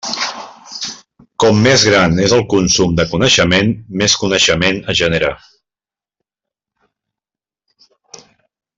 Com 1.43 1.59
més 1.67 1.83
gran 1.89 2.21
és 2.23 2.33
el 2.37 2.41
consum 2.55 2.95
de 3.01 3.05
coneixement, 3.13 3.69
més 4.03 4.17
coneixement 4.23 4.83
es 4.95 5.01
genera. 5.03 5.31